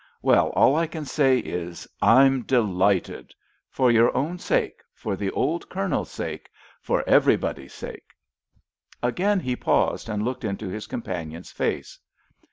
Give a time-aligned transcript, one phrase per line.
[0.23, 3.35] Well, all I can say is—I'm delighted.
[3.69, 6.49] For your own sake, for the old Colonel's sake,
[6.81, 8.15] for everybody's sake!"
[9.03, 11.99] Again he paused and looked into his companion's face.